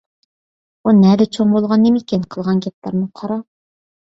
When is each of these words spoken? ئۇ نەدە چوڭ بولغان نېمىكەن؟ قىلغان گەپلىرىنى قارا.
ئۇ 0.87 0.93
نەدە 1.01 1.27
چوڭ 1.37 1.53
بولغان 1.57 1.85
نېمىكەن؟ 1.89 2.25
قىلغان 2.37 2.65
گەپلىرىنى 2.67 3.07
قارا. 3.21 3.39